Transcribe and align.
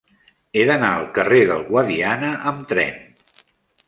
He 0.55 0.61
d'anar 0.69 0.87
al 0.93 1.03
carrer 1.17 1.41
del 1.51 1.61
Guadiana 1.67 2.31
amb 2.53 2.65
tren. 2.73 2.99